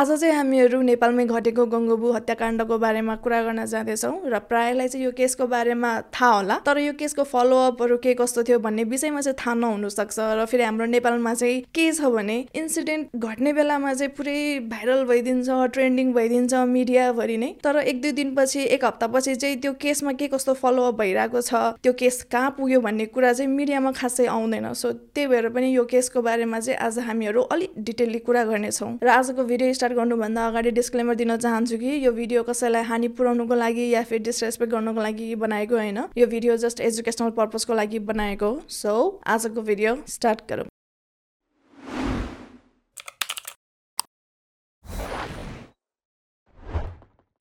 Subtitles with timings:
[0.00, 5.10] आज चाहिँ हामीहरू नेपालमै घटेको गङ्गबु हत्याकाण्डको बारेमा कुरा गर्न जाँदैछौँ र प्रायःलाई चाहिँ यो
[5.12, 9.54] केसको बारेमा थाहा होला। तर यो केसको फलोअपहरू के कस्तो थियो भन्ने विषयमा चाहिँ थाहा
[9.54, 14.38] नहुनसक्छ र फेरि हाम्रो नेपालमा चाहिँ के छ भने इन्सिडेन्ट घट्ने बेलामा चाहिँ पुरै
[14.72, 20.12] भाइरल भइदिन्छ ट्रेन्डिङ भइदिन्छ मिडियाभरि नै। तर एक दुई दिनपछि एक हप्तापछि चाहिँ त्यो केसमा
[20.16, 24.72] के कस्तो फलोअप भइरहेको छ त्यो केस कहाँ पुग्यो भन्ने कुरा चाहिँ मिडियामा खासै आउँदैन।
[24.72, 29.08] सो त्यही भएर पनि यो केसको बारेमा चाहिँ आज हामीहरू अलिक डिटेलली कुरा गर्नेछौँ। र
[29.18, 33.88] आजको भिडियो स्टार्ट गर्नुभन्दा अगाडि डिस्क्लेमर दिन चाहन्छु कि यो भिडियो कसैलाई हानि पुर्याउनुको लागि
[33.90, 38.98] या फिर डिसरेस्पेक्ट गर्नुको लागि बनाएको होइन। यो भिडियो जस्ट एजुकेसनल पर्पजको लागि बनाएको। सो
[39.28, 40.69] आजको भिडियो स्टार्ट गरौँ।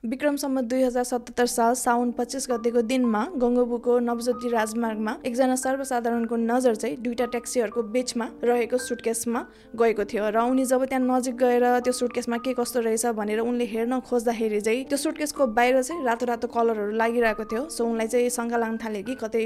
[0.04, 6.76] विक्रमसम्म दुई हजार सतहत्तर साल साउन पच्चिस गतेको दिनमा गङ्गबुको नवज्योति राजमार्गमा एकजना सर्वसाधारणको नजर
[6.76, 9.44] चाहिँ दुईवटा ट्याक्सीहरूको बिचमा रहेको सुटकेसमा
[9.76, 13.66] गएको थियो र उनी जब त्यहाँ नजिक गएर त्यो सुटकेसमा के कस्तो रहेछ भनेर उनले
[13.66, 18.30] हेर्न खोज्दाखेरि चाहिँ त्यो सुटकेसको बाहिर चाहिँ रातो रातो कलरहरू लागिरहेको थियो। सो उनलाई चाहिँ
[18.32, 19.46] शङ्का लाग्न थाल्यो कि कतै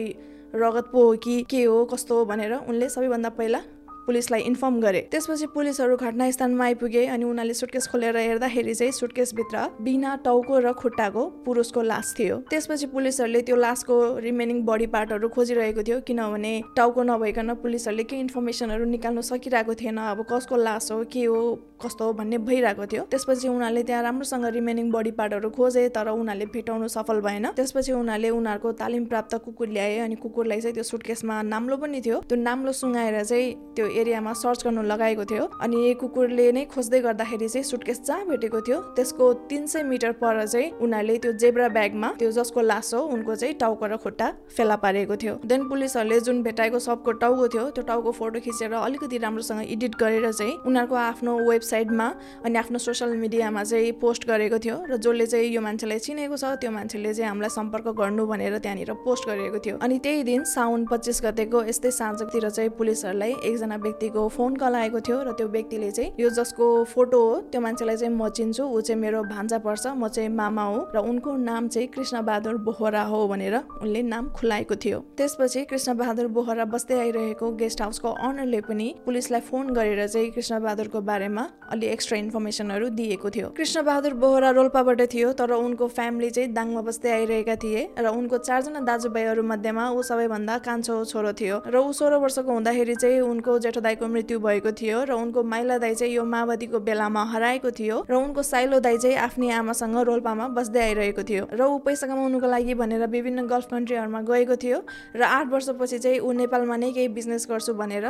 [0.53, 3.61] रगत पो हो कि के हो कस्तो हो भनेर उनले सबैभन्दा पहिला
[4.05, 10.15] पुलिसलाई इन्फर्म गरे। त्यसपछि पुलिसहरू घटनास्थानमा आइपुगे अनि उनीहरूले सुटकेस खोलेर हेर्दाखेरि चाहिँ सुटकेसभित्र बिना
[10.25, 15.99] टाउको र खुट्टाको पुरुषको लास थियो। त्यसपछि पुलिसहरूले त्यो लासको रिमेनिङ बडी पार्टहरू खोजिरहेको थियो
[16.07, 21.39] किनभने टाउको नभइकन पुलिसहरूले केही इन्फर्मेसनहरू निकाल्नु सकिरहेको थिएन अब कसको लास हो के हो
[21.83, 26.45] कस्तो हो भन्ने भइरहेको थियो। त्यसपछि उनीहरूले त्यहाँ राम्रोसँग रिमेनिङ बडी पार्टहरू खोजे तर उनीहरूले
[26.53, 31.41] भेटाउनु सफल भएन। त्यसपछि उनीहरूले उनीहरूको तालिम प्राप्त कुकुर ल्याए अनि कुकुरलाई चाहिँ त्यो सुटकेसमा
[31.43, 36.51] नाम्लो पनि थियो। त्यो नाम्लो सुँगाएर चाहिँ त्यो एरियामा सर्च गर्नु लगाएको थियो अनि कुकुरले
[36.51, 41.17] नै खोज्दै गर्दाखेरि चाहिँ सुटकेस जहाँ भेटेको थियो त्यसको तिन सय मिटर पर चाहिँ उनीहरूले
[41.17, 44.27] त्यो जेब्रा ब्यागमा त्यो जसको लास हो उनको चाहिँ टाउको र खुट्टा
[44.57, 49.17] फेला पारेको थियो। देन पुलिसहरूले जुन भेटाएको सबको टाउको थियो त्यो टाउको फोटो खिचेर अलिकति
[49.17, 52.07] राम्रोसँग एडिट गरेर चाहिँ उनीहरूको आफ्नो वेबसाइटमा
[52.45, 56.45] अनि आफ्नो सोसियल मिडियामा चाहिँ पोस्ट गरेको थियो र जसले चाहिँ यो मान्छेलाई चिनेको छ
[56.61, 60.85] त्यो मान्छेले चाहिँ हामीलाई सम्पर्क गर्नु भनेर त्यहाँनिर पोस्ट गरेको थियो। अनि त्यही दिन साउन
[60.91, 65.91] पच्चिस गतेको यस्तै साँझतिर चाहिँ पुलिसहरूलाई एकजना व्यक्तिको फोन कल आएको थियो र त्यो व्यक्तिले
[65.91, 69.87] चाहिँ यो जसको फोटो हो त्यो मान्छेलाई चाहिँ म चिन्छु ऊ चाहिँ मेरो भान्जा पर्छ
[69.87, 74.29] म चाहिँ मामा हो र उनको नाम चाहिँ कृष्ण बहादुर बोहरा हो भनेर उनले नाम
[74.37, 80.07] खुलाएको थियो। त्यसपछि कृष्ण बहादुर बोहरा बस्दै आइरहेको गेस्ट हाउसको अनरले पनि पुलिसलाई फोन गरेर
[80.07, 85.51] चाहिँ कृष्ण बहादुरको बारेमा अलि एक्स्ट्रा इन्फर्मेसनहरू दिएको थियो। कृष्ण बहादुर बोहरा रोल्पाबाट थियो तर
[85.53, 91.03] उनको फ्यामिली चाहिँ दाङमा बस्दै आइरहेका थिए र उनको चारजना दाजुभाइहरू मध्येमा ऊ सबैभन्दा कान्छो
[91.05, 95.11] छोरो थियो र ऊ सोह्र वर्षको हुँदाखेरि चाहिँ उनको जेठो दाईको मृत्यु भएको थियो र
[95.13, 99.49] उनको माइला दाई चाहिँ यो माओवादीको बेलामा हराएको थियो र उनको साइलो दाई चाहिँ आफ्नै
[99.51, 104.55] आमासँग रोल्पामा बस्दै आइरहेको थियो र ऊ पैसा कमाउनुको लागि भनेर विभिन्न गल्फ कन्ट्रीहरूमा गएको
[104.61, 104.83] थियो
[105.15, 108.05] र आठ वर्षपछि चाहिँ ऊ नेपालमा नै केही बिजनेस गर्छु भनेर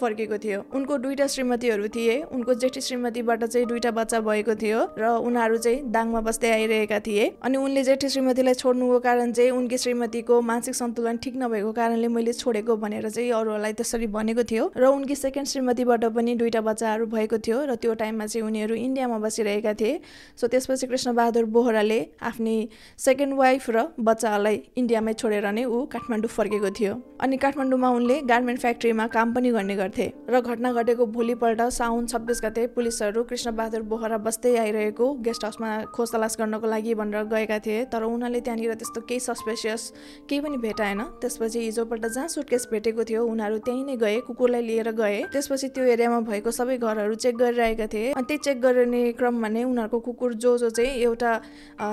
[0.00, 5.04] फर्केको थियो। उनको दुईवटा श्रीमतीहरू थिए। उनको जेठी श्रीमतीबाट चाहिँ दुईवटा बच्चा भएको थियो र
[5.26, 10.40] उनीहरू चाहिँ दाङमा बस्दै आइरहेका थिए। अनि उनले जेठी श्रीमतीलाई छोड्नुको कारण चाहिँ उनकी श्रीमतीको
[10.42, 15.14] मानसिक सन्तुलन ठिक नभएको कारणले मैले छोडेको भनेर चाहिँ अरूहरूलाई त्यसरी भनेको थियो। र उनकी
[15.14, 20.00] सेकेन्ड श्रीमतीबाट पनि दुईवटा बच्चाहरू भएको थियो र त्यो टाइममा चाहिँ उनीहरू इन्डियामा बसिरहेका थिए।
[20.36, 22.56] सो त्यसपछि कृष्णबहादुर बोहराले आफ्नी
[22.98, 28.60] सेकेन्ड वाइफ र बच्चालाई इन्डियामै छोडेर नै ऊ काठमाडौँ फर्केको थियो। अनि काठमाडौँमा उनले गार्मेन्ट
[28.60, 34.18] फ्याक्ट्रीमा काम पनि गर्ने गर्थे र घटना घटेको भोलिपल्ट साउन छब्बिस गते पुलिसहरू कृष्णबहादुर बोहरा
[34.26, 39.00] बस्दै आइरहेको गेस्ट हाउसमा खोज तलास गर्नको लागि भनेर गएका थिए तर उनीहरूले त्यहाँनिर त्यस्तो
[39.08, 39.82] केही सस्पेसियस
[40.28, 44.90] केही पनि भेटाएन। त्यसपछि हिजोपल्ट जहाँ सुटकेस भेटेको थियो उनीहरू त्यहीँ नै गए कुकुरलाई लिएर
[44.92, 49.42] गए। त्यसपछि त्यो एरियामा भएको सबै घरहरू चेक गरिरहेका थिए। अनि त्यही चेक गर्ने क्रम
[49.42, 51.32] भने उनीहरूको कुकुर जो जो चाहिँ एउटा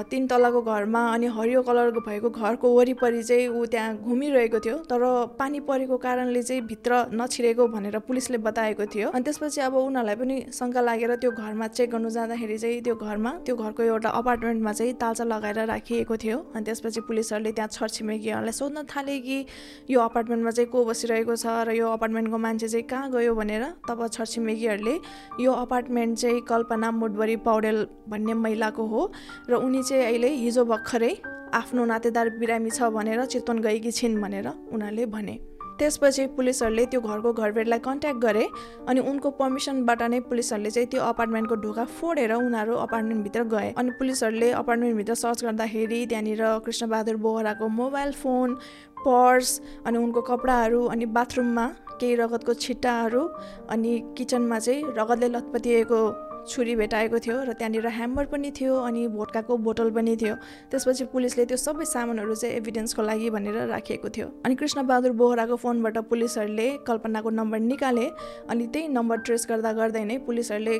[0.09, 5.01] तिन तलाको घरमा अनि हरियो कलरको भएको घरको वरिपरि चाहिँ ऊ त्यहाँ घुमिरहेको थियो। तर
[5.39, 10.35] पानी परेको कारणले चाहिँ भित्र नछिरेको भनेर पुलिसले बताएको थियो। अनि त्यसपछि अब उनीहरूलाई पनि
[10.53, 14.93] शङ्का लागेर त्यो घरमा चेक गर्नु जाँदाखेरि चाहिँ त्यो घरमा त्यो घरको एउटा अपार्टमेन्टमा चाहिँ
[15.01, 19.37] तालचा लगाएर राखिएको थियो। अनि त्यसपछि पुलिसहरूले त्यहाँ छरछिमेकीहरूलाई सोध्न थाले कि
[19.89, 24.07] यो अपार्टमेन्टमा चाहिँ को बसिरहेको छ र यो अपार्टमेन्टको मान्छे चाहिँ कहाँ गयो भनेर तब
[24.07, 24.95] छरछिमेकीहरूले
[25.43, 27.77] यो अपार्टमेन्ट चाहिँ कल्पना मुडबरी पौडेल
[28.09, 29.01] भन्ने महिलाको हो
[29.49, 31.13] र उनी चाहिँ अहिले हिजो भर्खरै
[31.53, 35.35] आफ्नो नातेदार बिरामी छ भनेर चितवन गएकी छिन् भनेर उनीहरूले भने।
[35.79, 38.47] त्यसपछि पुलिसहरूले त्यो घरको घरबेटलाई कन्ट्याक्ट गरे
[38.89, 44.51] अनि उनको पर्मिसनबाट नै पुलिसहरूले चाहिँ त्यो अपार्टमेन्टको ढोका फोडेर उनीहरू अपार्टमेन्टभित्र गए। अनि पुलिसहरूले
[44.61, 48.55] अपार्टमेन्टभित्र सर्च गर्दाखेरि त्यहाँनिर कृष्णबहादुर बोहराको मोबाइल फोन
[49.05, 51.67] पर्स अनि उनको कपडाहरू अनि बाथरुममा
[52.01, 53.23] केही रगतको छिट्टाहरू
[53.69, 55.99] अनि किचनमा चाहिँ रगतले लतपतिएको
[56.47, 60.35] छुरी भेटाएको थियो र त्यहाँनिर ह्याम्बर पनि थियो अनि भोटकाको बोतल पनि थियो।
[60.71, 65.97] त्यसपछि पुलिसले त्यो सबै सामानहरू चाहिँ एभिडेन्सको लागि भनेर राखिएको थियो। अनि कृष्णबहादुर बोहराको फोनबाट
[66.09, 68.07] पुलिसहरूले कल्पनाको नम्बर निकाले
[68.49, 70.77] अनि त्यही नम्बर ट्रेस गर्दा गर्दै नै पुलिसहरूले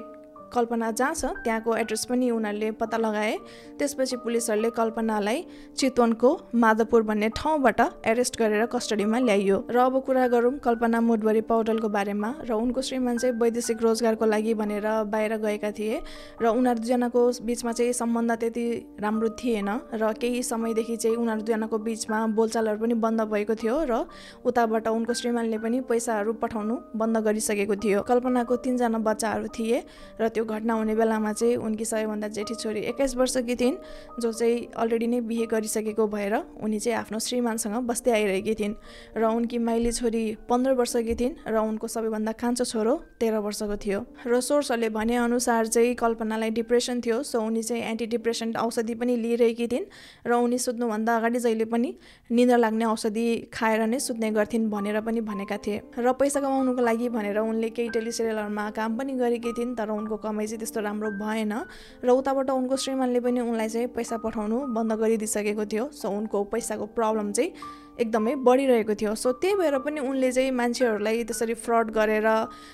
[0.53, 3.33] कल्पना जहाँ छ त्यहाँको एड्रेस पनि उनीहरूले पत्ता लगाए।
[3.79, 5.45] त्यसपछि पुलिसहरूले कल्पनालाई
[5.77, 11.89] चितवनको माधवपुर भन्ने ठाउँबाट एरेस्ट गरेर कस्टडीमा ल्याइयो। र अब कुरा गरौँ कल्पना मुडबरी पौडलको
[11.89, 16.01] बारेमा। र उनको श्रीमान चाहिँ वैदेशिक रोजगारको लागि भनेर बाहिर गएका थिए।
[16.41, 18.65] र उनीहरू दुईजनाको बिचमा चाहिँ सम्बन्ध त्यति
[19.01, 23.93] राम्रो थिएन। र केही समयदेखि चाहिँ उनीहरू दुईजनाको बिचमा बोलचालहरू पनि बन्द भएको थियो र
[24.45, 29.77] उताबाट उनको श्रीमानले पनि पैसाहरू पठाउनु बन्द गरिसकेको थियो। कल्पनाको तिनजना बच्चाहरू थिए
[30.21, 33.77] र त्यो घटना हुने बेलामा चाहिँ उनकी सबैभन्दा जेठी छोरी एक्काइस वर्षकी थिइन्
[34.21, 38.75] जो चाहिँ अलरेडी नै बिहे गरिसकेको भएर उनी चाहिँ आफ्नो श्रीमानसँग बस्दै आइरहेकी थिइन्
[39.17, 43.99] र उनकी माइली छोरी पन्ध्र वर्षकी थिइन् र उनको सबैभन्दा कान्छो छोरो तेह्र वर्षको थियो।
[44.27, 49.67] र सोर्सहरूले भनेअनुसार चाहिँ कल्पनालाई डिप्रेसन थियो सो उनी चाहिँ एन्टी डिप्रेसन औषधि पनि लिइरहेकी
[49.67, 49.85] थिइन्
[50.27, 51.89] र उनी सुत्नुभन्दा अगाडि जहिले पनि
[52.31, 57.09] निद्रा लाग्ने औषधि खाएर नै सुत्ने गर्थिन् भनेर पनि भनेका थिए। र पैसा कमाउनुको लागि
[57.09, 61.53] भनेर उनले केही टेलिसिरियलहरूमा काम पनि गरेकी थिइन् तर उनको कमाइ चाहिँ त्यस्तो राम्रो भएन।
[62.03, 66.85] र उताबाट उनको श्रीमानले पनि उनलाई चाहिँ पैसा पठाउनु बन्द गरिदिइसकेको थियो। सो उनको पैसाको
[66.95, 67.51] प्रब्लम चाहिँ
[67.93, 72.27] एकदमै बढिरहेको थियो। सो त्यही भएर पनि उनले चाहिँ मान्छेहरूलाई त्यसरी फ्रड गरेर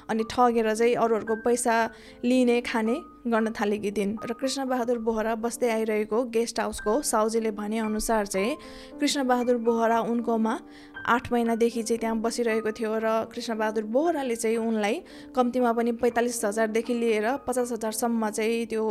[0.07, 1.75] अनि ठगेर चाहिँ अरूहरूको पैसा
[2.23, 2.95] लिने खाने
[3.27, 8.55] गर्न थालेकी थिइन्। र कृष्णबहादुर बोहरा बस्दै आइरहेको गेस्ट हाउसको साउजीले भनेअनुसार चाहिँ
[8.99, 10.59] कृष्णबहादुर बोहरा उनकोमा
[11.05, 15.01] आठ महिनादेखि चाहिँ त्यहाँ बसिरहेको थियो र कृष्णबहादुर बोहराले चाहिँ उनलाई
[15.35, 18.83] कम्तीमा पनि पैँतालिस हजारदेखि लिएर पचास हजारसम्म चाहिँ त्यो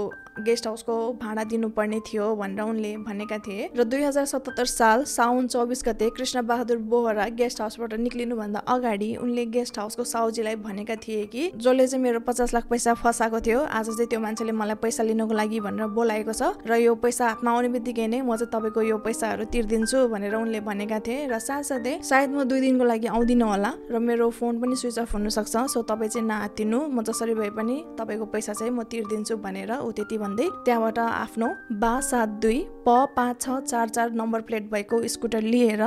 [0.44, 5.46] गेस्ट हाउसको भाडा दिनुपर्ने थियो भनेर उनले भनेका थिए। र दुई हजार सतहत्तर साल साउन
[5.46, 11.50] चौबिस गते कृष्णबहादुर बोहरा गेस्ट हाउसबाट निक्लिनुभन्दा अगाडि उनले गेस्ट हाउसको साउजीलाई भनेका थिए कि
[11.56, 15.34] जसले चाहिँ मेरो पचास लाख पैसा फसाएको थियो आज चाहिँ त्यो मान्छेले मलाई पैसा लिनुको
[15.34, 18.98] लागि भनेर बोलाएको छ र यो पैसा हातमा आउने बित्तिकै नै म चाहिँ तपाईँको यो
[18.98, 23.70] पैसाहरू तिर्दिन्छु भनेर उनले भनेका थिए र साथसाथै सायद म दुई दिनको लागि आउँदिनँ होला
[23.90, 27.76] र मेरो फोन पनि स्विच अफ हुनसक्छ सो तपाईँ चाहिँ नआत्तिनु म जसरी भए पनि
[27.98, 32.96] तपाईँको पैसा चाहिँ म तिर्दिन्छु भनेर ऊ त्यति भन्दै त्यहाँबाट आफ्नो बा सात दुई प
[33.16, 35.82] पाँच छ चार चार नम्बर प्लेट भएको स्कुटर लिएर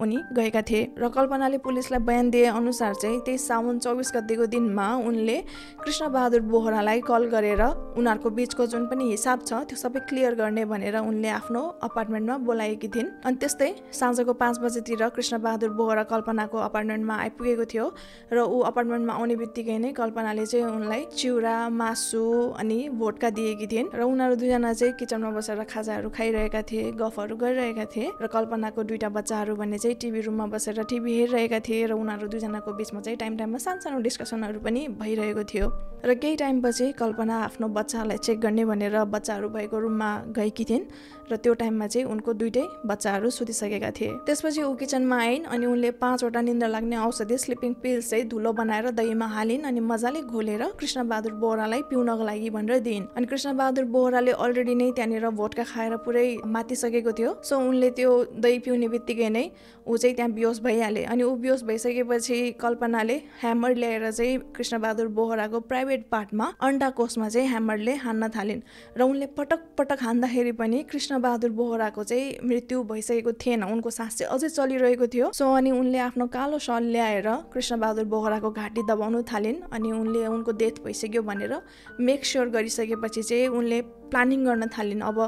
[0.00, 4.86] उनी गएका थिए र कल्पनाले पुलिसलाई बयान दिए अनुसार चाहिँ त्यही साउन चौबिस गतिको दिनमा
[5.08, 5.36] उनले
[5.84, 10.96] कृष्णबहादुर बोहरालाई कल गरेर उनीहरूको बिचको जुन पनि हिसाब छ त्यो सबै क्लियर गर्ने भनेर
[11.00, 17.64] उनले आफ्नो अपार्टमेन्टमा बोलाएकी थिइन्। अनि त्यस्तै साँझको पाँच बजेतिर कृष्णबहादुर बोहरा कल्पनाको अपार्टमेन्टमा आइपुगेको
[17.72, 17.86] थियो
[18.32, 22.24] र ऊ अपार्टमेन्टमा आउने बित्तिकै नै कल्पनाले चाहिँ उनलाई चिउरा मासु
[22.58, 27.84] अनि भोटका दिएकी थिइन् र उनीहरू दुईजना चाहिँ किचनमा बसेर खाजाहरू खाइरहेका थिए गफहरू गरिरहेका
[27.94, 31.92] थिए र कल्पनाको दुईवटा बच्चाहरू भन्ने चाहिँ चाहिँ टिभी रुममा बसेर टिभी हेरिरहेका थिए र
[31.92, 35.66] उनीहरू दुईजनाको बिचमा चाहिँ टाइम टाइममा सानो डिस्कसनहरू पनि भइरहेको थियो।
[36.06, 40.84] र केही टाइमपछि कल्पना आफ्नो बच्चालाई चेक गर्ने भनेर बच्चाहरू भएको रुममा गएकी थिइन्
[41.30, 45.90] र त्यो टाइममा चाहिँ उनको दुइटै बच्चाहरू सुतिसकेका थिए। त्यसपछि ऊ किचनमा आइन् अनि उनले
[45.98, 51.32] पाँचवटा निन्द्रा लाग्ने औषधि स्लिपिङ पिल्स चाहिँ धुलो बनाएर दहीमा हालिन् अनि मजाले घोलेर कृष्णबहादुर
[51.42, 57.12] बोहरालाई पिउनको लागि भनेर दिइन्। अनि कृष्णबहादुर बोहराले अलरेडी नै त्यहाँनिर भोटका खाएर पुरै मातिसकेको
[57.12, 58.10] थियो। सो उनले त्यो
[58.40, 59.44] दही पिउने बित्तिकै नै
[59.86, 65.60] ऊ चाहिँ त्यहाँ बिहोस भइहाले। अनि ऊ बिहोस भइसकेपछि कल्पनाले ह्यामर ल्याएर चाहिँ कृष्णबहादुर बोहराको
[65.60, 68.60] प्राइभेट पार्टमा अन्डा कोषमा चाहिँ ह्यामरले हान्न थालिन्।
[68.96, 74.32] र उनले पटक पटक हान्दाखेरि पनि कृष्णबहादुर बोहराको चाहिँ मृत्यु भइसकेको थिएन। उनको सास चाहिँ
[74.34, 79.62] अझै चलिरहेको थियो। सो अनि उनले आफ्नो कालो सल ल्याएर कृष्णबहादुर बोहराको घाँटी दबाउनु थालिन्।
[79.72, 81.54] अनि उनले उनको डेथ भइसक्यो भनेर
[82.00, 85.18] मेक स्योर गरिसकेपछि चाहिँ उनले प्लानिङ गर्न थालिन्। अब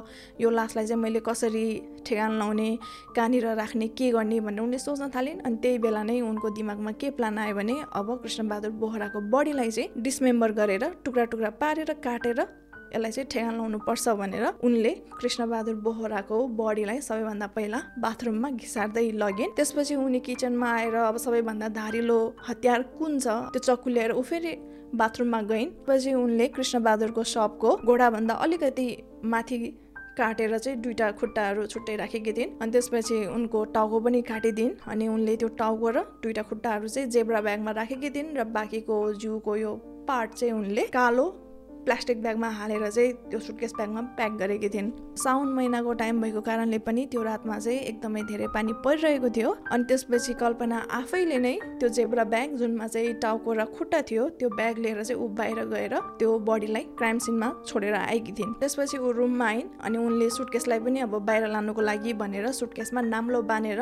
[0.40, 1.66] यो लासलाई चाहिँ मैले कसरी
[2.06, 2.68] ठेगान लाउने
[3.16, 7.10] कहाँनिर राख्ने के गर्ने भनेर उनले सोच्न थालिन्। अनि त्यही बेला नै उनको दिमागमा के
[7.18, 12.40] प्लान आयो भने अब कृष्णबहादुर बोहराको बडीलाई चाहिँ डिसमेम्बर गरेर टुक्रा टुक्रा पारेर काटेर
[12.92, 19.54] यसलाई चाहिँ ठेगान लाउनु पर्छ भनेर उनले कृष्णबहादुर बोहराको बडीलाई सबैभन्दा पहिला बाथरुममा घिसार्दै लगिन्।
[19.56, 24.52] त्यसपछि उनी किचनमा आएर अब सबैभन्दा धारिलो हतियार कुन छ त्यो चक्कु ल्याएर ऊ फेरि
[24.94, 28.86] बाथरुममा गइन् पछि उनले कृष्णबहादुरको सपको घोडाभन्दा अलिकति
[29.24, 29.58] माथि
[30.18, 35.36] काटेर चाहिँ दुइटा खुट्टाहरू छुट्टै राखेकी थिइन् अनि त्यसपछि उनको टाउको पनि काटिदिन् अनि उनले
[35.36, 39.72] त्यो टाउको र दुइटा खुट्टाहरू चाहिँ जेब्रा ब्यागमा राखेकी थिइन् र बाँकीको जिउको यो
[40.08, 41.26] पार्ट चाहिँ उनले कालो
[41.84, 46.78] प्लास्टिक ब्यागमा हालेर चाहिँ त्यो सुटकेस ब्यागमा प्याक गरेकी थिइन्। साउन महिनाको टाइम भएको कारणले
[46.78, 51.88] पनि त्यो रातमा चाहिँ एकदमै धेरै पानी परिरहेको थियो। अनि त्यसपछि कल्पना आफैले नै त्यो
[51.88, 55.94] जेब्रा ब्याग जुनमा चाहिँ टाउको र खुट्टा थियो त्यो ब्याग लिएर चाहिँ ऊ बाहिर गएर
[56.18, 61.00] त्यो बडीलाई क्राइम सिनमा छोडेर आएकी थिइन्। त्यसपछि ऊ रुममा आइन् अनि उनले सुटकेसलाई पनि
[61.00, 63.80] अब बाहिर लानुको लागि भनेर सुटकेसमा नाम्लो बाँधेर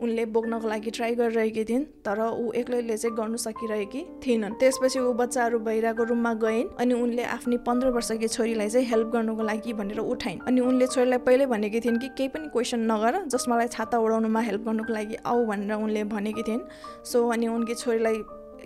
[0.00, 5.12] उनले बोक्नको लागि ट्राई गरिरहेकी थिइन् तर ऊ एक्लैले चाहिँ गर्नु सकिरहेकी थिएनन्। त्यसपछि ऊ
[5.12, 9.98] बच्चाहरू भइरहेको रुममा गइन् अनि उनले आफ्नै पन्ध्र वर्षकी छोरीलाई चाहिँ हेल्प गर्नुको लागि भनेर
[10.04, 13.96] उठाइन्। अनि उनले छोरीलाई पहिल्यै भनेकी थिइन् कि केही पनि क्वेसन नगर जस मलाई छाता
[13.96, 16.60] उडाउनुमा हेल्प गर्नुको लागि आऊ भनेर उनले भनेकी थिइन्।
[17.00, 18.16] सो अनि उनकी छोरीलाई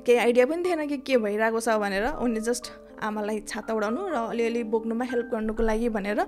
[0.02, 2.64] केही आइडिया पनि थिएन कि के भइरहेको छ भनेर उनले जस्ट
[2.98, 6.18] आमालाई छाता उडाउनु र अलिअलि बोक्नुमा हेल्प गर्नुको लागि भनेर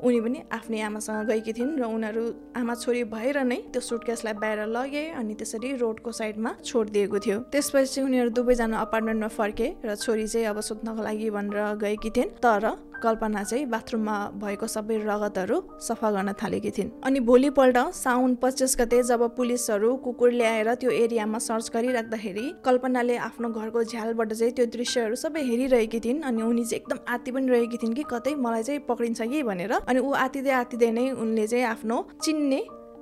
[0.00, 2.22] उनी पनि आफ्नै आमासँग गएकी थिइन् र उनीहरू
[2.56, 8.00] आमा छोरी भएर नै त्यो सुटकेसलाई बाहिर लगे अनि त्यसरी रोडको साइडमा छोडिदिएको थियो। त्यसपछि
[8.00, 12.64] उनीहरू दुवैजना अपार्टमेन्टमा फर्के र छोरी चाहिँ अब सुत्नको लागि भनेर गएकी थिइन्। तर
[13.02, 19.02] कल्पना चाहिँ बाथरुममा भएको सबै रगतहरू सफा गर्न थालेकी थिइन्। अनि भोलिपल्ट साउन पच्चिस गते
[19.02, 25.14] जब पुलिसहरू कुकुर ल्याएर त्यो एरियामा सर्च गरिराख्दाखेरि कल्पनाले आफ्नो घरको झ्यालबाट चाहिँ त्यो दृश्यहरू
[25.16, 28.80] सबै हेरिरहेकी थिइन् अनि उनी चाहिँ एकदम आत्ति पनि रहेकी थिइन् कि कतै मलाई चाहिँ
[28.88, 32.60] पक्रिन्छ कि भनेर। अनि ऊ आतिँदै आतिँदै नै उनले चाहिँ आफ्नो चिन्ने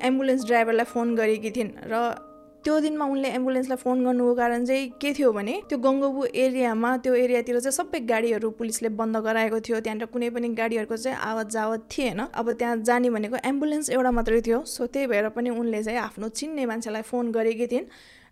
[0.08, 2.27] एम्बुलेन्स ड्राइभरलाई फोन गरेकी थिइन् र
[2.68, 7.14] त्यो दिनमा उनले एम्बुलेन्सलाई फोन गर्नुको कारण चाहिँ के थियो भने त्यो गङ्गबु एरियामा त्यो
[7.16, 11.88] एरियातिर चाहिँ सबै गाडीहरू पुलिसले बन्द गराएको थियो। त्यहाँनिर कुनै पनि गाडीहरूको चाहिँ आवत जावत
[11.88, 15.98] थिएन। अब त्यहाँ जाने भनेको एम्बुलेन्स एउटा मात्रै थियो। सो त्यही भएर पनि उनले चाहिँ
[15.98, 17.86] आफ्नो चिन्ने मान्छेलाई फोन गरेकी थिइन्।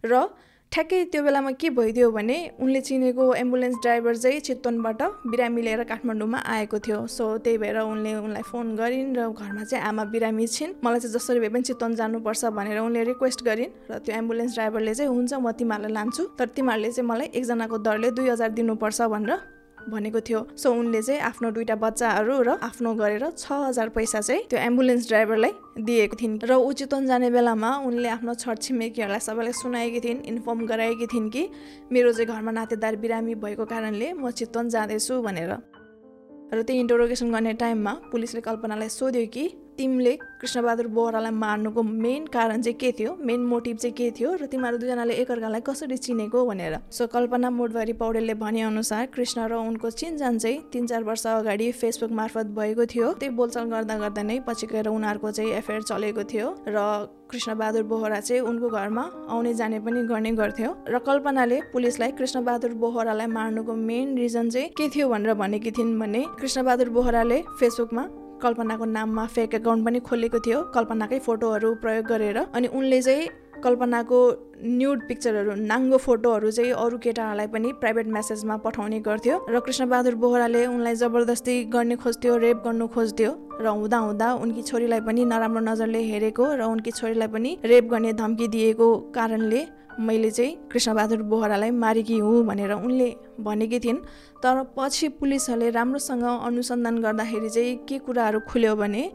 [0.05, 0.15] र
[0.73, 6.39] ठ्याक्कै त्यो बेलामा के भइदियो भने उनले चिनेको एम्बुलेन्स ड्राइभर चाहिँ चितवनबाट बिरामी लिएर काठमाडौँमा
[6.45, 10.77] आएको थियो। सो त्यही भएर उनले उनलाई फोन गरिन् र घरमा चाहिँ आमा बिरामी छिन्।
[10.85, 14.95] मलाई चाहिँ जसरी भए पनि चितवन जानुपर्छ भनेर उनले रिक्वेस्ट गरिन् र त्यो एम्बुलेन्स ड्राइभरले
[14.95, 19.56] चाहिँ हुन्छ म तिमीहरूलाई लान्छु। तर तिमीहरूले चाहिँ मलाई एकजनाको दरले दुई हजार दिनुपर्छ भनेर
[19.89, 24.43] भनेको थियो। सो उनले चाहिँ आफ्नो दुइटा बच्चाहरू र आफ्नो गरेर छ हजार पैसा चाहिँ
[24.51, 30.01] त्यो एम्बुलेन्स ड्राइभरलाई दिएको थिइन्। र ऊ चितवन जाने बेलामा उनले आफ्नो छरछिमेकीहरूलाई सबैलाई सुनाएकी
[30.01, 31.43] थिइन् इन्फर्म गराएकी थिइन् कि
[31.93, 35.53] मेरो चाहिँ घरमा नातेदार बिरामी भएको कारणले म चितवन जाँदैछु भनेर।
[36.47, 39.45] र त्यो इन्टरोगेसन गर्ने टाइममा पुलिसले कल्पनालाई सोध्यो कि
[39.79, 43.17] तिमीले कृष्णबहादुर बोहरालाई मार्नुको मेन कारण चाहिँ के थियो?
[43.21, 44.35] मेन मोटिभ चाहिँ के थियो?
[44.35, 49.91] र तिमीहरू दुईजनाले एकअर्कालाई कसरी चिनेको भनेर। सो कल्पना मोडभरी पौडेलले भनेअनुसार कृष्ण र उनको
[49.91, 54.41] चिनजान चाहिँ तिन चार वर्ष अगाडि फेसबुक मार्फत भएको थियो। त्यही बोलचाल गर्दा गर्दा नै
[54.49, 56.79] पछि गएर उनीहरूको चाहिँ एफआइआर चलेको थियो र
[57.31, 63.27] कृष्णबहादुर बोहरा चाहिँ उनको घरमा आउने जाने पनि गर्ने गर्थ्यो। र कल्पनाले पुलिसलाई कृष्णबहादुर बोहरालाई
[63.27, 68.07] मार्नुको मेन रिजन चाहिँ के थियो भनेर भनेकी थिइन् भने कृष्णबहादुर बोहराले फेसबुकमा
[68.43, 73.29] कल्पनाको नाममा फेक एकाउन्ट पनि खोलेको थियो। कल्पनाकै फोटोहरू प्रयोग गरेर अनि उनले चाहिँ
[73.65, 74.19] कल्पनाको
[74.79, 80.67] न्युड पिक्चरहरू नाङ्गो फोटोहरू चाहिँ अरू केटाहरूलाई पनि प्राइभेट मेसेजमा पठाउने गर्थ्यो र कृष्णबहादुर बोहराले
[80.67, 86.03] उनलाई जबरजस्ती गर्ने खोज्थ्यो रेप गर्नु खोज्थ्यो र हुँदा हुँदा उनकी छोरीलाई पनि नराम्रो नजरले
[86.11, 89.61] हेरेको र उनकी छोरीलाई पनि रेप गर्ने धम्की दिएको कारणले
[90.01, 93.09] मैले चाहिँ कृष्णबहादुर बोहरालाई मारेकी हुँ भनेर उनले
[93.41, 93.99] भनेकी थिइन्।
[94.43, 99.11] तर पछि पुलिसहरूले राम्रोसँग अनुसन्धान गर्दाखेरि चाहिँ के कुराहरू खुल्यो भने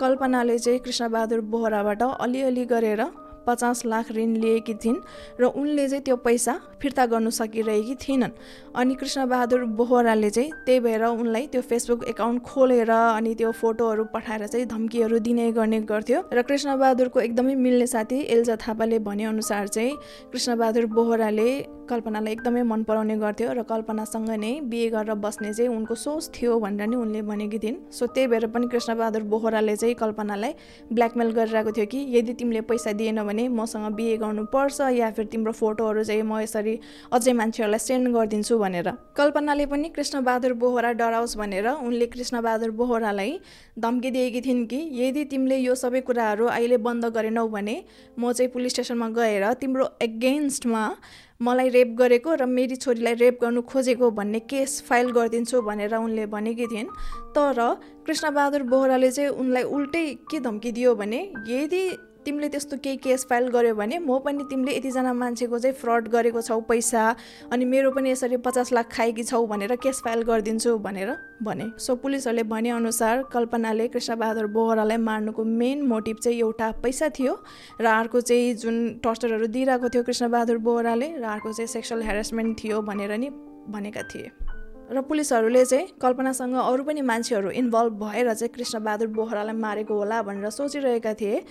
[0.00, 3.02] कल्पनाले चाहिँ कृष्णबहादुर बोहराबाट अलिअलि गरेर
[3.46, 4.98] पचास लाख ऋण लिएकी थिइन्
[5.40, 8.32] र उनले चाहिँ त्यो पैसा फिर्ता गर्नु सकिरहेकी थिएनन्
[8.76, 14.46] अनि कृष्णबहादुर बोहराले चाहिँ त्यही भएर उनलाई त्यो फेसबुक एकाउन्ट खोलेर अनि त्यो फोटोहरू पठाएर
[14.46, 19.96] चाहिँ धम्कीहरू दिने गर्ने गर्थ्यो र कृष्णबहादुरको एकदमै मिल्ने साथी एल्जा थापाले भनेअनुसार चाहिँ
[20.32, 21.50] कृष्णबहादुर बोहराले
[21.90, 26.58] कल्पनालाई एकदमै मन पराउने गर्थ्यो र कल्पनासँग नै बिहे गरेर बस्ने चाहिँ उनको सोच थियो
[26.60, 30.52] भनेर नि उनले भनेकी थिइन्। सो त्यही भएर पनि कृष्णबहादुर बोहराले चाहिँ कल्पनालाई
[30.92, 35.52] ब्ल्याकमेल गरिरहेको थियो कि यदि तिमीले पैसा दिएन भने मसँग बिहे गर्नुपर्छ या फिर तिम्रो
[35.52, 36.78] फोटोहरू चाहिँ म यसरी
[37.12, 43.32] अझै मान्छेहरूलाई सेन्ड गरिदिन्छु भनेर। कल्पनाले पनि कृष्णबहादुर बोहरा डराओस् भनेर उनले कृष्णबहादुर बोहरालाई
[43.78, 47.76] धम्की दिएकी थिइन् कि यदि तिमीले यो सबै कुराहरू अहिले बन्द गरेनौ भने
[48.18, 50.84] म चाहिँ पुलिस स्टेसनमा गएर तिम्रो एगेन्स्टमा
[51.42, 56.26] मलाई रेप गरेको र मेरी छोरीलाई रेप गर्नु खोजेको भन्ने केस फाइल गरिदिन्छु भनेर उनले
[56.26, 56.88] भनेकी थिइन्।
[57.32, 57.58] तर
[58.06, 61.84] कृष्णबहादुर बोहराले चाहिँ उनलाई उल्टै के धम्की दियो भने यदि
[62.24, 66.40] तिमीले त्यस्तो केही केस फाइल गर्यो भने म पनि तिमीले यतिजना मान्छेको चाहिँ फ्रड गरेको
[66.42, 67.04] छौ पैसा
[67.52, 71.96] अनि मेरो पनि यसरी पचास लाख खाएकी छौ भनेर केस फाइल गरिदिन्छु भनेर भने। सो
[71.96, 77.34] पुलिसहरूले भनेअनुसार कल्पनाले कृष्णबहादुर बोहरालाई मार्नुको मेन मोटिभ चाहिँ एउटा पैसा थियो
[77.80, 82.82] र अर्को चाहिँ जुन टर्चरहरू दिइरहेको थियो कृष्णबहादुर बोहराले र अर्को चाहिँ सेक्सुअल हेरेसमेन्ट थियो
[82.82, 83.30] भनेर नि
[83.68, 84.30] भनेका थिए।
[84.90, 90.50] र पुलिसहरूले चाहिँ कल्पनासँग अरू पनि मान्छेहरू इन्भल्भ भएर चाहिँ कृष्णबहादुर बोहरालाई मारेको होला भनेर
[90.50, 91.44] सोचिरहेका थिए।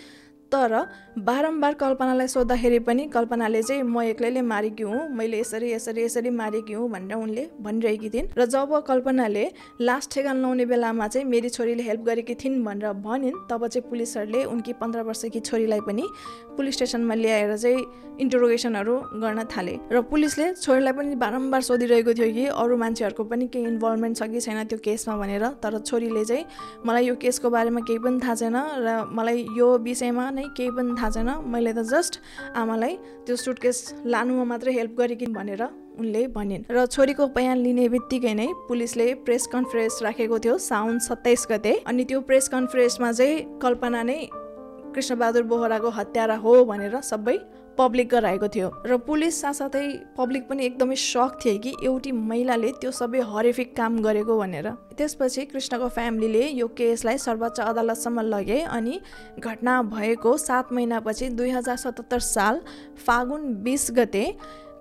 [0.51, 0.73] तर
[1.17, 6.73] बारम्बार कल्पनालाई सोद्धाखेरि पनि कल्पनाले चाहिँ म एक्लैले मारेकी हुँ मैले यसरी यसरी यसरी मारेकी
[6.73, 9.45] हुँ भनेर उनले भनिरहेकी थिइन्। र जब कल्पनाले
[9.81, 14.43] लास्ट ठेगान लाउने बेलामा चाहिँ मेरी छोरीले हेल्प गरेकी थिइन् भनेर भनिन् तब चाहिँ पुलिसहरूले
[14.43, 16.05] उनकी पन्ध्र वर्षकी छोरीलाई पनि
[16.57, 17.85] पुलिस स्टेसनमा ल्याएर चाहिँ
[18.19, 23.65] इन्टरोगेसनहरू गर्न थाले। र पुलिसले छोरीलाई पनि बारम्बार सोधिरहेको थियो कि अरू मान्छेहरूको पनि केही
[23.65, 26.45] इन्भल्भमेन्ट छ कि छैन त्यो केसमा भनेर तर छोरीले चाहिँ
[26.85, 30.95] मलाई यो केसको बारेमा केही पनि थाहा छैन र मलाई यो विषयमा नै केही पनि
[30.95, 32.13] थाहा छैन। मैले त जस्ट
[32.55, 32.93] आमालाई
[33.27, 33.77] त्यो सुटकेस
[34.07, 35.63] लानुमा मात्रै हेल्प गरेकी भनेर
[35.99, 41.47] उनले भनिन्। र छोरीको बयान लिने बित्तिकै नै पुलिसले प्रेस कन्फरेन्स राखेको थियो साउन सत्ताइस
[41.51, 44.19] गते। अनि त्यो प्रेस कन्फरेन्समा चाहिँ कल्पना नै
[44.95, 47.37] कृष्णबहादुर बोहराको हत्यारा हो भनेर सबै
[47.79, 49.83] पब्लिक गराएको थियो र पुलिस साथसाथै
[50.17, 54.67] पब्लिक पनि एकदमै सक थिए कि एउटी महिलाले त्यो सबै हरेफिक काम गरेको भनेर।
[54.97, 58.99] त्यसपछि कृष्णको फ्यामिलीले यो केसलाई सर्वोच्च अदालतसम्म लगे अनि
[59.39, 62.61] घटना भएको सात महिनापछि दुई हजार सतहत्तर साल
[63.05, 64.25] फागुन बिस गते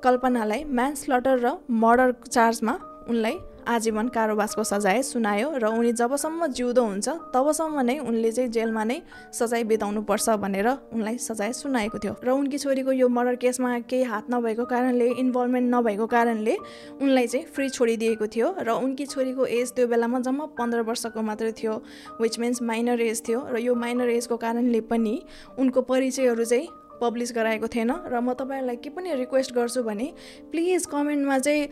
[0.02, 2.74] कल्पनालाई म्यान्सलटर र मर्डर चार्जमा
[3.08, 3.38] उनलाई
[3.68, 8.98] आजीवन कारोबासको सजाय सुनायो र उनी जबसम्म जिउँदो हुन्छ तबसम्म नै उनले चाहिँ जेलमा नै
[9.32, 14.02] सजाय बिताउनु पर्छ भनेर उनलाई सजाय सुनाएको थियो। र उनकी छोरीको यो मर्डर केसमा केही
[14.08, 16.56] हात नभएको कारणले इन्भल्भमेन्ट नभएको कारणले
[17.02, 21.52] उनलाई चाहिँ फ्री छोडिदिएको थियो र उनकी छोरीको एज त्यो बेलामा जम्मा पन्ध्र वर्षको मात्रै
[21.52, 21.74] थियो
[22.20, 25.14] विच मिन्स माइनर एज थियो र यो माइनर एजको कारणले पनि
[25.58, 30.12] उनको परिचयहरू चाहिँ पब्लिस गराएको थिएन र म तपाईँहरूलाई के पनि रिक्वेस्ट गर्छु भने
[30.50, 31.68] प्लिज कमेन्टमा चाहिँ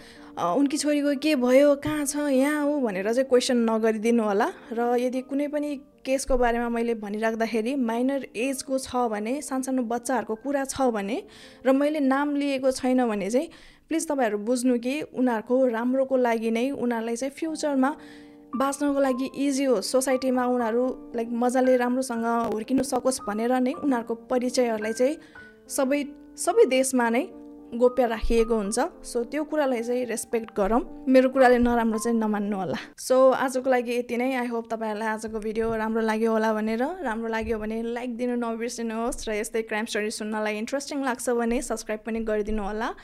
[0.56, 5.20] उनकी छोरीको के भयो कहाँ छ यहाँ हो भनेर चाहिँ क्वेसन नगरिदिनु होला। र यदि
[5.28, 5.70] कुनै पनि
[6.04, 11.22] केसको बारेमा मैले भनिराख्दाखेरि माइनर एजको छ भने सानसानो बच्चाहरूको कुरा छ भने
[11.66, 13.48] र मैले नाम लिएको छैन भने चाहिँ
[13.88, 17.90] प्लिज तपाईँहरू बुझ्नु कि उनीहरूको राम्रोको लागि नै उनीहरूलाई चाहिँ फ्युचरमा
[18.54, 20.84] बाँच्नको लागि इजी होस् सोसाइटीमा उनीहरू
[21.16, 25.16] लाइक मजाले राम्रोसँग हुर्किनु सकोस् भनेर नै उनीहरूको परिचयहरूलाई चाहिँ
[25.68, 26.04] सबै
[26.36, 27.24] सबै देशमा नै
[27.74, 32.78] गोप्य राखिएको हुन्छ। सो त्यो कुरालाई चाहिँ रेस्पेक्ट गरौँ। मेरो कुराले नराम्रो चाहिँ नमान्नु होला।
[32.94, 37.28] सो आजको लागि यति नै। आई होप तपाईँहरूलाई आजको भिडियो राम्रो लाग्यो होला भनेर। राम्रो
[37.28, 42.20] लाग्यो भने लाइक दिनु नबिर्सिनुहोस्। र यस्तै क्राइम स्टोरी सुन्नलाई इन्ट्रेस्टिङ लाग्छ भने सब्सक्राइब पनि
[42.22, 42.94] गरिदिनु होला।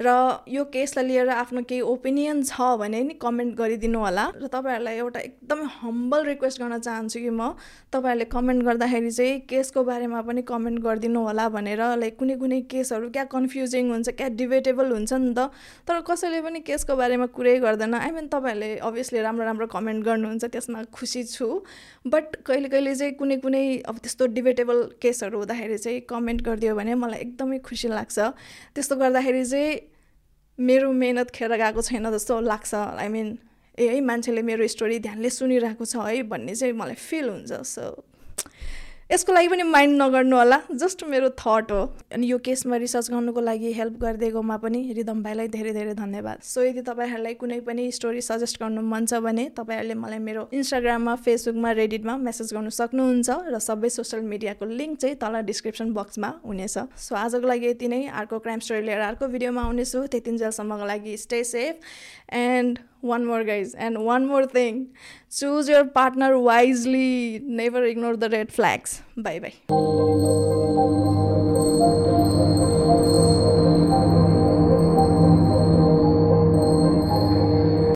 [0.00, 0.08] र
[0.48, 5.20] यो केसलाई लिएर आफ्नो केही ओपिनियन छ भने नि कमेन्ट गरिदिनु होला। र तपाईँहरूलाई एउटा
[5.20, 7.52] एकदमै हम्बल रिक्वेस्ट गर्न चाहन्छु कि म
[7.92, 13.10] तपाईँहरूले कमेन्ट गर्दाखेरि चाहिँ केसको बारेमा पनि कमेन्ट गरिदिनु होला भनेर लाइक कुनै कुनै केसहरू
[13.12, 15.52] क्या कन्फ्युजिङ हुन्छ क्या डिबेटेबल हुन्छ नि त।
[15.84, 20.44] तर कसैले पनि केसको बारेमा कुरै गर्दैन। आई मिन तपाईँहरूले अभियसली राम्रो राम्रो कमेन्ट गर्नुहुन्छ
[20.48, 21.60] त्यसमा खुसी छु।
[22.08, 26.94] बट कहिले कहिले चाहिँ कुनै कुनै अब त्यस्तो डिबेटेबल केसहरू हुँदाखेरि चाहिँ कमेन्ट गरिदियो भने
[26.96, 28.18] मलाई एकदमै खुसी लाग्छ।
[28.74, 29.89] त्यस्तो गर्दाखेरि चाहिँ
[30.60, 33.28] मेरो मेहनत खेर गएको छैन जस्तो लाग्छ। आई मिन
[33.78, 37.84] ए है मान्छेले मेरो स्टोरी ध्यानले सुनिरहेको छ है भन्ने चाहिँ मलाई फिल हुन्छ सो
[39.10, 41.80] यसको लागि पनि माइन्ड नगर्नु होला जस्ट मेरो थट हो।
[42.14, 46.62] अनि यो केसमा रिसर्च गर्नुको लागि हेल्प गरिदिएकोमा पनि रिदम भाइलाई धेरै धेरै धन्यवाद। सो
[46.62, 51.70] यदि तपाईँहरूलाई कुनै पनि स्टोरी सजेस्ट गर्नु मन छ भने तपाईँहरूले मलाई मेरो इन्स्टाग्राममा फेसबुकमा
[51.80, 57.14] रेडिटमा मेसेज गर्नु सक्नुहुन्छ र सबै सोसियल मिडियाको लिङ्क चाहिँ तल डिस्क्रिप्सन बक्समा हुनेछ। सो
[57.18, 61.74] आजको लागि यति नै। अर्को क्राइम स्टोरी लिएर अर्को भिडियोमा आउनेछु। त्यतिन्जेलसम्मको लागि stay safe
[62.46, 64.88] and one more guys and one more thing.
[65.30, 67.40] Choose your partner wisely.
[67.44, 69.02] Never ignore the red flags.
[69.16, 71.09] Bye bye